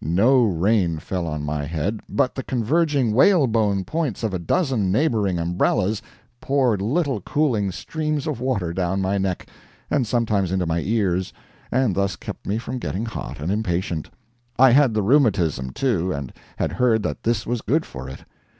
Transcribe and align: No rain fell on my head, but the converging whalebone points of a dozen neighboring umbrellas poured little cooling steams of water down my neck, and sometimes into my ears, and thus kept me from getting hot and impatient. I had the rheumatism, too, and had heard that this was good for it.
No 0.00 0.42
rain 0.44 0.96
fell 1.00 1.26
on 1.26 1.42
my 1.44 1.66
head, 1.66 2.00
but 2.08 2.34
the 2.34 2.42
converging 2.42 3.12
whalebone 3.12 3.84
points 3.84 4.22
of 4.22 4.32
a 4.32 4.38
dozen 4.38 4.90
neighboring 4.90 5.38
umbrellas 5.38 6.00
poured 6.40 6.80
little 6.80 7.20
cooling 7.20 7.70
steams 7.72 8.26
of 8.26 8.40
water 8.40 8.72
down 8.72 9.02
my 9.02 9.18
neck, 9.18 9.48
and 9.90 10.06
sometimes 10.06 10.50
into 10.50 10.64
my 10.64 10.80
ears, 10.80 11.30
and 11.70 11.94
thus 11.94 12.16
kept 12.16 12.46
me 12.46 12.56
from 12.56 12.78
getting 12.78 13.04
hot 13.04 13.38
and 13.38 13.52
impatient. 13.52 14.08
I 14.58 14.70
had 14.70 14.94
the 14.94 15.02
rheumatism, 15.02 15.72
too, 15.74 16.10
and 16.10 16.32
had 16.56 16.72
heard 16.72 17.02
that 17.02 17.22
this 17.24 17.46
was 17.46 17.60
good 17.60 17.84
for 17.84 18.08
it. 18.08 18.24